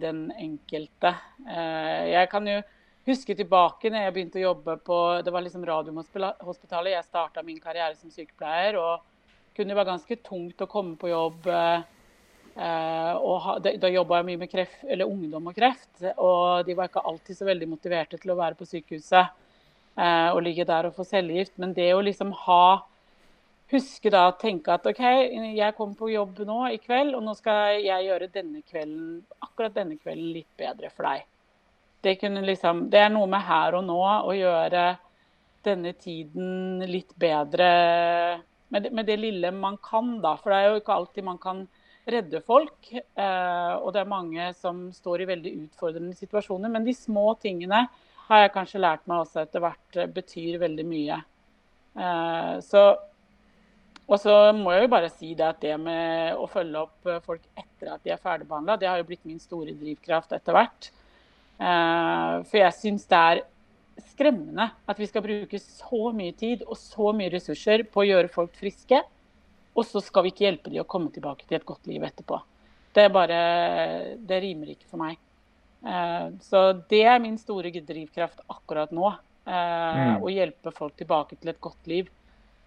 den 0.00 0.30
enkelte. 0.32 1.10
Jeg 1.44 2.30
kan 2.32 2.48
jo 2.48 2.56
huske 3.04 3.36
tilbake 3.36 3.90
når 3.92 4.06
jeg 4.06 4.14
begynte 4.16 4.40
å 4.40 4.46
jobbe 4.46 4.78
på 4.80 4.96
Det 5.26 5.34
var 5.34 5.44
liksom 5.44 5.66
Radiumhospitalet. 5.68 6.94
Jeg 6.94 7.04
starta 7.04 7.44
min 7.44 7.60
karriere 7.60 7.92
som 8.00 8.08
sykepleier. 8.08 8.80
og 8.80 9.04
kunne 9.52 9.74
det 9.74 9.76
være 9.76 9.90
ganske 9.90 10.18
tungt 10.24 10.64
å 10.64 10.70
komme 10.72 10.96
på 10.96 11.12
jobb 11.12 11.52
Uh, 12.58 12.97
og 13.28 13.48
da, 13.64 13.90
jobba 13.92 14.20
jeg 14.20 14.28
mye 14.30 14.40
med 14.40 14.50
kreft, 14.52 14.84
eller 14.88 15.10
ungdom 15.10 15.50
og 15.50 15.56
kreft, 15.56 15.90
og 16.16 16.66
de 16.66 16.76
var 16.78 16.88
ikke 16.88 17.04
alltid 17.10 17.38
så 17.38 17.48
veldig 17.48 17.68
motiverte 17.68 18.20
til 18.20 18.32
å 18.32 18.38
være 18.38 18.56
på 18.58 18.68
sykehuset 18.68 19.20
eh, 19.20 20.28
og 20.32 20.40
ligge 20.46 20.66
der 20.68 20.88
og 20.88 20.96
få 20.96 21.06
cellegift. 21.08 21.58
Men 21.60 21.74
det 21.76 21.90
å 21.94 22.04
liksom 22.04 22.32
ha 22.46 22.62
Huske 23.68 24.08
da 24.08 24.22
å 24.30 24.36
tenke 24.40 24.72
at 24.72 24.86
OK, 24.88 25.00
jeg 25.52 25.74
kommer 25.76 25.96
på 25.98 26.08
jobb 26.08 26.38
nå 26.48 26.62
i 26.72 26.78
kveld, 26.80 27.12
og 27.18 27.20
nå 27.26 27.34
skal 27.36 27.82
jeg 27.84 28.06
gjøre 28.06 28.30
denne 28.32 28.62
kvelden, 28.64 29.18
akkurat 29.44 29.74
denne 29.76 29.98
kvelden 30.00 30.30
litt 30.38 30.48
bedre 30.56 30.88
for 30.88 31.04
deg. 31.04 31.26
Det, 32.00 32.14
liksom, 32.48 32.86
det 32.88 33.02
er 33.02 33.12
noe 33.12 33.28
med 33.28 33.44
her 33.44 33.76
og 33.76 33.84
nå 33.84 33.98
å 34.00 34.32
gjøre 34.32 34.86
denne 35.66 35.92
tiden 36.00 36.80
litt 36.88 37.12
bedre 37.20 37.68
med 38.72 38.86
det, 38.86 38.92
med 38.94 39.08
det 39.08 39.18
lille 39.20 39.52
man 39.52 39.76
kan, 39.84 40.16
da. 40.24 40.32
For 40.40 40.54
det 40.54 40.62
er 40.62 40.70
jo 40.70 40.80
ikke 40.80 40.96
alltid 40.96 41.28
man 41.28 41.40
kan 41.42 41.62
redde 42.12 42.40
folk. 42.44 42.90
Eh, 42.92 43.74
og 43.78 43.92
det 43.94 44.02
er 44.02 44.10
mange 44.10 44.50
som 44.58 44.88
står 44.94 45.24
i 45.24 45.30
veldig 45.32 45.54
utfordrende 45.64 46.16
situasjoner. 46.18 46.72
Men 46.72 46.86
de 46.86 46.94
små 46.96 47.32
tingene 47.42 47.84
har 48.28 48.44
jeg 48.44 48.54
kanskje 48.54 48.82
lært 48.82 49.04
meg 49.08 49.24
også 49.24 49.42
etter 49.44 49.64
hvert 49.64 49.98
eh, 49.98 50.10
betyr 50.12 50.60
veldig 50.62 50.86
mye. 50.88 51.18
Eh, 51.98 52.54
så, 52.64 52.84
og 54.06 54.16
så 54.22 54.38
må 54.56 54.74
jeg 54.74 54.86
jo 54.86 54.94
bare 54.94 55.12
si 55.12 55.34
det 55.38 55.48
at 55.48 55.60
det 55.64 55.76
med 55.82 56.38
å 56.38 56.48
følge 56.50 56.86
opp 56.86 57.12
folk 57.26 57.44
etter 57.58 57.92
at 57.94 58.04
de 58.04 58.14
er 58.14 58.22
ferdigbehandla, 58.22 58.78
det 58.80 58.88
har 58.88 59.00
jo 59.00 59.08
blitt 59.08 59.28
min 59.28 59.42
store 59.42 59.76
drivkraft 59.76 60.32
etter 60.36 60.56
hvert. 60.56 60.90
For 61.58 62.54
jeg 62.54 62.74
syns 62.76 63.08
det 63.10 63.18
er 63.18 63.40
skremmende 64.12 64.68
at 64.86 65.00
vi 65.00 65.08
skal 65.10 65.24
bruke 65.24 65.58
så 65.58 66.12
mye 66.14 66.34
tid 66.38 66.62
og 66.62 66.78
så 66.78 67.10
mye 67.16 67.32
ressurser 67.32 67.82
på 67.90 68.04
å 68.04 68.06
gjøre 68.06 68.30
folk 68.30 68.54
friske 68.54 69.00
og 69.78 69.86
så 69.86 70.02
skal 70.02 70.26
vi 70.26 70.32
ikke 70.34 70.46
hjelpe 70.48 70.72
dem 70.72 70.82
å 70.82 70.90
komme 70.90 71.12
tilbake 71.14 71.46
til 71.46 71.60
et 71.60 71.66
godt 71.68 71.86
liv 71.90 72.02
etterpå. 72.02 72.40
Det 72.94 73.04
er 73.06 73.14
bare 73.14 73.40
Det 74.18 74.42
rimer 74.42 74.74
ikke 74.74 74.90
for 74.90 75.00
meg. 75.04 75.18
Uh, 75.78 76.34
så 76.42 76.72
det 76.90 77.04
er 77.06 77.20
min 77.22 77.38
store 77.38 77.70
drivkraft 77.70 78.42
akkurat 78.50 78.90
nå. 78.94 79.12
Uh, 79.48 79.54
mm. 79.54 80.14
Å 80.24 80.32
hjelpe 80.32 80.74
folk 80.74 80.96
tilbake 80.98 81.38
til 81.38 81.52
et 81.52 81.60
godt 81.62 81.90
liv 81.90 82.10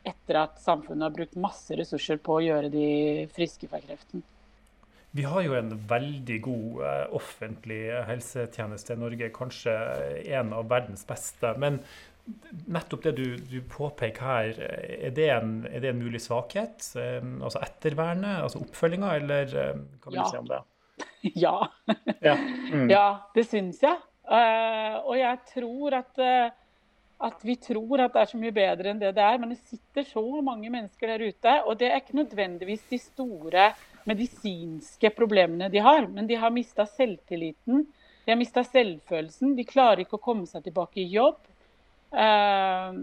etter 0.08 0.40
at 0.40 0.62
samfunnet 0.64 1.06
har 1.06 1.14
brukt 1.14 1.36
masse 1.38 1.76
ressurser 1.78 2.18
på 2.24 2.40
å 2.40 2.42
gjøre 2.42 2.72
de 2.74 2.86
friske 3.36 3.68
fra 3.70 3.82
kreften. 3.84 4.24
Vi 5.12 5.26
har 5.28 5.44
jo 5.44 5.58
en 5.58 5.74
veldig 5.90 6.38
god 6.46 6.80
uh, 6.80 7.04
offentlig 7.20 7.82
helsetjeneste 8.08 8.96
i 8.96 9.02
Norge, 9.02 9.28
kanskje 9.36 9.76
en 10.40 10.56
av 10.56 10.70
verdens 10.72 11.04
beste. 11.06 11.52
Men 11.60 11.82
nettopp 12.72 13.04
det 13.08 13.16
du, 13.18 13.26
du, 13.50 13.58
påpeker 13.70 14.26
her, 14.26 14.60
er 15.08 15.16
det, 15.16 15.30
en, 15.36 15.56
er 15.70 15.84
det 15.84 15.92
en 15.94 16.02
mulig 16.02 16.22
svakhet? 16.24 16.84
Altså 16.98 17.62
ettervernet, 17.64 18.44
altså 18.46 18.62
oppfølginga, 18.64 19.16
eller 19.22 19.56
hva 19.56 20.12
vil 20.12 20.22
ja. 20.22 20.28
si 20.30 20.40
om 20.40 20.50
det? 20.50 20.62
ja. 21.22 21.70
ja. 22.22 22.38
Mm. 22.74 22.90
ja. 22.90 23.06
det 23.36 23.46
syns 23.50 23.82
jeg. 23.84 24.00
Uh, 24.32 24.98
og 25.10 25.16
jeg 25.20 25.40
tror 25.50 25.96
at, 25.98 26.20
uh, 26.22 26.52
at 27.28 27.46
vi 27.46 27.58
tror 27.60 28.06
at 28.06 28.14
det 28.14 28.22
er 28.22 28.30
så 28.30 28.40
mye 28.40 28.56
bedre 28.56 28.92
enn 28.92 29.02
det 29.02 29.14
det 29.18 29.26
er. 29.26 29.40
Men 29.42 29.54
det 29.54 29.62
sitter 29.64 30.08
så 30.08 30.24
mange 30.46 30.72
mennesker 30.74 31.14
der 31.14 31.26
ute. 31.28 31.56
Og 31.66 31.80
det 31.80 31.92
er 31.92 32.02
ikke 32.02 32.20
nødvendigvis 32.22 32.86
de 32.92 33.02
store 33.02 33.72
medisinske 34.10 35.12
problemene 35.14 35.70
de 35.70 35.82
har. 35.84 36.08
Men 36.08 36.30
de 36.30 36.40
har 36.40 36.54
mista 36.54 36.88
selvtilliten. 36.90 37.86
De 38.26 38.34
har 38.34 38.40
mista 38.40 38.64
selvfølelsen. 38.66 39.56
De 39.58 39.68
klarer 39.68 40.06
ikke 40.06 40.20
å 40.20 40.24
komme 40.24 40.48
seg 40.50 40.66
tilbake 40.66 41.04
i 41.04 41.10
jobb. 41.12 41.42
Eh, 42.12 42.94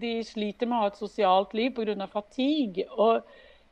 de 0.00 0.12
sliter 0.24 0.70
med 0.70 0.78
å 0.78 0.82
ha 0.84 0.90
et 0.92 1.00
sosialt 1.00 1.54
liv 1.58 1.74
pga. 1.76 2.06
fatigue. 2.08 2.86
Og 2.96 3.22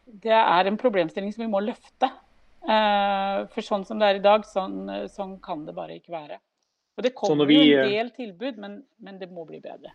det 0.07 0.35
er 0.35 0.67
en 0.67 0.81
problemstilling 0.81 1.33
som 1.33 1.45
vi 1.45 1.53
må 1.53 1.63
løfte. 1.65 2.11
For 2.69 3.65
sånn 3.65 3.85
som 3.87 4.01
det 4.01 4.09
er 4.09 4.19
i 4.19 4.25
dag, 4.25 4.43
sånn, 4.45 5.07
sånn 5.09 5.39
kan 5.41 5.63
det 5.65 5.73
bare 5.77 5.95
ikke 6.01 6.13
være. 6.13 6.41
Og 6.99 7.05
det 7.07 7.15
kommer 7.15 7.47
vi, 7.47 7.61
en 7.71 7.87
del 7.87 8.11
tilbud, 8.11 8.59
men, 8.59 8.81
men 8.99 9.21
det 9.21 9.31
må 9.31 9.45
bli 9.47 9.61
bedre. 9.63 9.95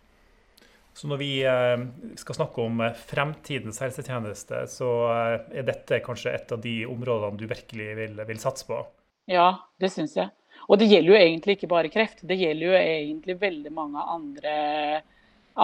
Så 0.94 1.10
når 1.10 1.18
vi 1.20 1.30
eh, 1.42 1.80
skal 2.20 2.36
snakke 2.38 2.62
om 2.62 2.80
eh, 2.86 2.94
fremtidens 3.10 3.80
helsetjeneste, 3.82 4.62
så 4.70 4.90
eh, 5.10 5.34
er 5.58 5.66
dette 5.66 5.98
kanskje 6.06 6.32
et 6.32 6.54
av 6.54 6.62
de 6.62 6.74
områdene 6.86 7.40
du 7.40 7.48
virkelig 7.50 7.88
vil, 7.98 8.22
vil 8.30 8.40
satse 8.40 8.68
på? 8.68 8.78
Ja, 9.30 9.48
det 9.82 9.90
syns 9.92 10.14
jeg. 10.16 10.30
Og 10.68 10.78
det 10.80 10.88
gjelder 10.88 11.12
jo 11.12 11.18
egentlig 11.18 11.56
ikke 11.58 11.70
bare 11.70 11.90
kreft. 11.92 12.22
Det 12.24 12.38
gjelder 12.40 12.66
jo 12.66 12.78
egentlig 12.78 13.36
veldig 13.40 13.72
mange 13.74 14.04
andre, 14.14 14.54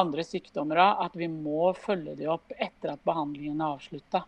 andre 0.02 0.26
sykdommer. 0.26 0.82
At 1.06 1.16
vi 1.16 1.30
må 1.30 1.72
følge 1.78 2.16
de 2.18 2.28
opp 2.32 2.52
etter 2.56 2.94
at 2.94 3.04
behandlingen 3.06 3.60
er 3.60 3.74
avslutta. 3.76 4.24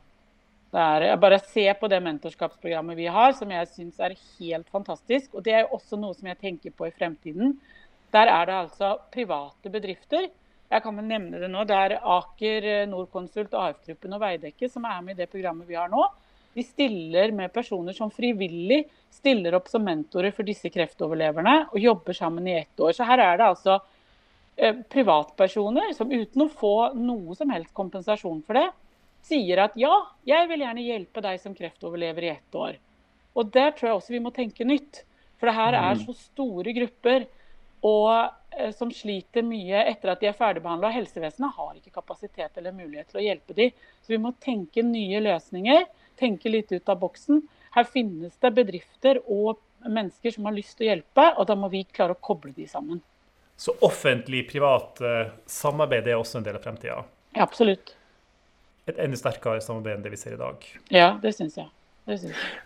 Bare 0.72 1.40
se 1.44 1.66
på 1.76 1.88
det 1.92 2.00
mentorskapsprogrammet 2.00 2.96
vi 2.96 3.10
har, 3.12 3.34
som 3.36 3.50
jeg 3.52 3.68
syns 3.74 4.00
er 4.00 4.16
helt 4.38 4.70
fantastisk. 4.72 5.34
Og 5.36 5.44
det 5.44 5.58
er 5.58 5.74
også 5.74 6.00
noe 6.00 6.16
som 6.16 6.30
jeg 6.32 6.40
tenker 6.40 6.72
på 6.76 6.88
i 6.88 6.94
fremtiden. 6.96 7.58
Der 8.12 8.28
er 8.28 8.48
det 8.48 8.62
altså 8.64 8.94
private 9.12 9.72
bedrifter 9.72 10.30
jeg 10.72 10.80
kan 10.80 10.96
vel 10.96 11.04
nevne 11.04 11.40
det 11.42 11.50
nå. 11.52 11.66
Det 11.68 11.76
er 11.76 11.98
Aker, 12.00 12.66
Norconsult, 12.88 13.52
AF-gruppen 13.52 14.16
og 14.16 14.22
Veidekke 14.22 14.70
som 14.72 14.86
er 14.88 15.02
med 15.04 15.18
i 15.18 15.20
det 15.20 15.28
programmet 15.32 15.68
vi 15.68 15.76
har 15.76 15.90
nå. 15.92 16.06
De 16.54 16.64
stiller 16.66 17.32
med 17.32 17.52
personer 17.52 17.96
som 17.96 18.10
frivillig 18.12 18.82
stiller 19.12 19.54
opp 19.56 19.68
som 19.68 19.84
mentorer 19.84 20.34
for 20.36 20.46
disse 20.48 20.70
kreftoverleverne 20.72 21.56
og 21.70 21.80
jobber 21.80 22.16
sammen 22.16 22.48
i 22.48 22.58
ett 22.60 22.80
år. 22.80 22.92
Så 22.96 23.06
her 23.08 23.22
er 23.24 23.40
det 23.40 23.48
altså 23.48 23.78
eh, 24.56 24.76
privatpersoner 24.92 25.92
som 25.96 26.12
uten 26.12 26.46
å 26.46 26.50
få 26.52 26.76
noe 26.98 27.36
som 27.38 27.52
helst 27.52 27.72
kompensasjon 27.76 28.42
for 28.46 28.60
det, 28.60 28.68
sier 29.22 29.62
at 29.64 29.76
ja, 29.78 29.92
jeg 30.26 30.48
vil 30.50 30.64
gjerne 30.64 30.84
hjelpe 30.84 31.22
deg 31.24 31.40
som 31.40 31.54
kreftoverlever 31.56 32.26
i 32.26 32.32
ett 32.34 32.58
år. 32.58 32.76
Og 33.38 33.52
der 33.54 33.72
tror 33.72 33.88
jeg 33.88 33.98
også 34.00 34.16
vi 34.16 34.24
må 34.24 34.32
tenke 34.34 34.66
nytt. 34.66 35.04
For 35.40 35.48
det 35.48 35.56
her 35.56 35.74
er 35.78 35.96
mm. 35.96 36.04
så 36.04 36.14
store 36.18 36.74
grupper 36.76 37.24
og 37.82 38.10
eh, 38.54 38.70
som 38.76 38.92
sliter 38.94 39.42
mye 39.46 39.80
etter 39.90 40.12
at 40.12 40.20
de 40.22 40.28
er 40.30 40.36
ferdigbehandla. 40.38 40.92
Helsevesenet 40.94 41.56
har 41.56 41.72
ikke 41.78 41.94
kapasitet 41.96 42.60
eller 42.60 42.76
mulighet 42.76 43.10
til 43.10 43.22
å 43.22 43.24
hjelpe 43.24 43.56
dem. 43.58 43.72
Så 44.04 44.14
vi 44.14 44.20
må 44.22 44.34
tenke 44.42 44.84
nye 44.86 45.22
løsninger, 45.24 45.86
tenke 46.22 46.52
litt 46.52 46.72
ut 46.72 46.88
av 46.88 47.00
boksen. 47.02 47.42
Her 47.74 47.88
finnes 47.88 48.34
det 48.40 48.52
bedrifter 48.56 49.20
og 49.26 49.60
mennesker 49.82 50.34
som 50.34 50.46
har 50.48 50.56
lyst 50.56 50.76
til 50.78 50.86
å 50.86 50.90
hjelpe, 50.92 51.26
og 51.36 51.48
da 51.48 51.56
må 51.58 51.70
vi 51.72 51.84
klare 51.88 52.16
å 52.16 52.22
koble 52.22 52.52
de 52.56 52.66
sammen. 52.70 53.00
Så 53.56 53.74
offentlig-privat 53.84 55.00
eh, 55.06 55.32
samarbeid 55.46 56.08
er 56.08 56.18
også 56.18 56.40
en 56.40 56.46
del 56.46 56.58
av 56.58 56.64
fremtida? 56.64 57.02
Ja, 57.32 57.44
absolutt. 57.44 57.94
Et 58.90 58.98
enda 58.98 59.18
sterkere 59.18 59.62
samarbeid 59.62 59.98
enn 59.98 60.04
det 60.04 60.12
vi 60.14 60.20
ser 60.20 60.36
i 60.36 60.40
dag? 60.40 60.64
Ja, 60.90 61.12
det 61.22 61.34
syns 61.36 61.58
jeg. 61.60 61.68
Det 62.08 62.18
syns 62.24 62.34
jeg. 62.34 62.62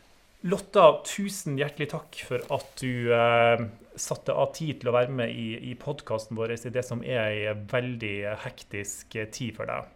Lotta, 0.47 0.87
tusen 1.09 1.57
hjertelig 1.59 1.91
takk 1.91 2.17
for 2.29 2.45
at 2.55 2.81
du 2.81 3.13
eh, 3.13 3.67
satte 3.99 4.35
av 4.37 4.53
tid 4.57 4.81
til 4.81 4.93
å 4.93 4.97
være 4.97 5.13
med 5.19 5.33
i, 5.35 5.49
i 5.73 5.75
podkasten 5.81 6.39
vår 6.39 6.55
i 6.57 6.73
det 6.73 6.85
som 6.87 7.03
er 7.05 7.23
ei 7.27 7.55
veldig 7.73 8.17
hektisk 8.45 9.17
tid 9.35 9.57
for 9.57 9.69
deg. 9.69 9.93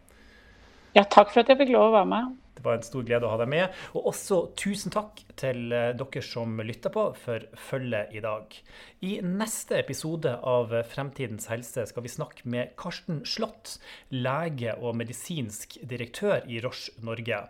Ja, 0.97 1.05
takk 1.05 1.31
for 1.31 1.43
at 1.43 1.53
jeg 1.53 1.61
fikk 1.61 1.73
lov 1.77 1.91
å 1.91 1.97
være 2.01 2.11
med. 2.11 2.37
Det 2.57 2.65
var 2.65 2.77
en 2.77 2.85
stor 2.85 3.05
glede 3.07 3.27
å 3.27 3.33
ha 3.33 3.39
deg 3.41 3.51
med. 3.53 3.77
Og 3.97 4.11
også 4.11 4.41
tusen 4.59 4.93
takk 4.93 5.23
til 5.41 5.73
eh, 5.73 5.93
dere 5.97 6.23
som 6.25 6.59
lytter 6.65 6.93
på 6.93 7.07
for 7.17 7.47
følget 7.71 8.13
i 8.17 8.23
dag. 8.25 8.57
I 9.07 9.13
neste 9.25 9.79
episode 9.81 10.35
av 10.45 10.75
Fremtidens 10.91 11.49
helse 11.49 11.87
skal 11.89 12.05
vi 12.05 12.13
snakke 12.13 12.45
med 12.53 12.75
Karsten 12.81 13.23
Slott, 13.25 13.79
lege 14.13 14.75
og 14.77 14.99
medisinsk 15.01 15.79
direktør 15.89 16.45
i 16.51 16.61
Roche 16.65 16.93
Norge. 17.07 17.41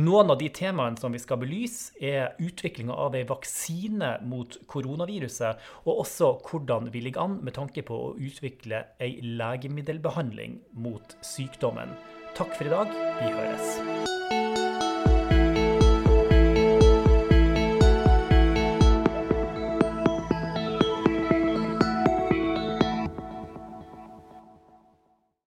Noen 0.00 0.34
av 0.34 0.40
de 0.42 0.50
temaene 0.54 0.98
som 0.98 1.14
vi 1.14 1.22
skal 1.22 1.40
belyse, 1.42 1.94
er 2.02 2.34
utviklinga 2.42 2.94
av 2.94 3.14
ei 3.14 3.24
vaksine 3.28 4.16
mot 4.26 4.58
koronaviruset, 4.70 5.62
og 5.86 6.04
også 6.04 6.34
hvordan 6.48 6.90
vi 6.94 7.04
ligger 7.06 7.28
an 7.28 7.40
med 7.44 7.54
tanke 7.58 7.86
på 7.86 8.02
å 8.08 8.14
utvikle 8.18 8.84
ei 9.02 9.18
legemiddelbehandling 9.22 10.58
mot 10.82 11.18
sykdommen. 11.22 11.94
Takk 12.38 12.54
for 12.54 12.64
i 12.64 12.68
dag. 12.70 12.86
Vi 13.18 13.32
høres. 13.34 14.87